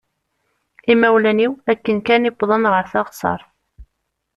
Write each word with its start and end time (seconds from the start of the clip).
Imawlan-iw 0.93 1.53
akken 1.71 1.97
kan 2.07 2.27
i 2.27 2.31
d-wwḍen 2.31 2.65
ɣer 2.73 2.85
teɣsert. 2.91 3.47